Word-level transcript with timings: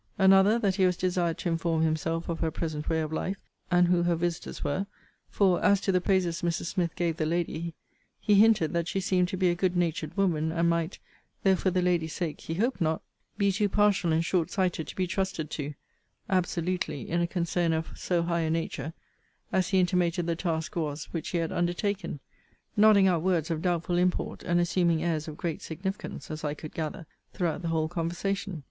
]Another, 0.27 0.57
that 0.57 0.77
he 0.77 0.85
was 0.87 0.97
desired 0.97 1.37
to 1.37 1.49
inform 1.49 1.83
himself 1.83 2.27
of 2.27 2.39
her 2.39 2.49
present 2.49 2.89
way 2.89 3.01
of 3.01 3.13
life, 3.13 3.37
and 3.69 3.87
who 3.87 4.01
her 4.01 4.15
visiters 4.15 4.63
were; 4.63 4.87
for, 5.29 5.63
as 5.63 5.79
to 5.81 5.91
the 5.91 6.01
praises 6.01 6.41
Mrs. 6.41 6.65
Smith 6.65 6.95
gave 6.95 7.17
the 7.17 7.25
lady, 7.27 7.75
he 8.19 8.33
hinted, 8.33 8.73
that 8.73 8.87
she 8.87 8.99
seemed 8.99 9.27
to 9.27 9.37
be 9.37 9.51
a 9.51 9.53
good 9.53 9.77
natured 9.77 10.17
woman, 10.17 10.51
and 10.51 10.67
might 10.67 10.97
(though 11.43 11.55
for 11.55 11.69
the 11.69 11.83
lady's 11.83 12.13
sake 12.13 12.41
he 12.41 12.55
hoped 12.55 12.81
not) 12.81 13.03
be 13.37 13.51
too 13.51 13.69
partial 13.69 14.11
and 14.11 14.25
short 14.25 14.49
sighted 14.49 14.87
to 14.87 14.95
be 14.95 15.05
trusted 15.05 15.51
to, 15.51 15.75
absolutely, 16.31 17.07
in 17.07 17.21
a 17.21 17.27
concern 17.27 17.71
of 17.71 17.91
so 17.95 18.23
high 18.23 18.39
a 18.39 18.49
nature 18.49 18.93
as 19.51 19.67
he 19.69 19.79
intimated 19.79 20.25
the 20.25 20.35
task 20.35 20.75
was 20.75 21.13
which 21.13 21.29
he 21.29 21.37
had 21.37 21.51
undertaken; 21.51 22.19
nodding 22.75 23.07
out 23.07 23.21
words 23.21 23.51
of 23.51 23.61
doubtful 23.61 23.99
import, 23.99 24.41
and 24.41 24.59
assuming 24.59 25.03
airs 25.03 25.27
of 25.27 25.37
great 25.37 25.61
significance 25.61 26.31
(as 26.31 26.43
I 26.43 26.55
could 26.55 26.73
gather) 26.73 27.05
throughout 27.33 27.61
the 27.61 27.67
whole 27.67 27.87
conversation. 27.87 28.59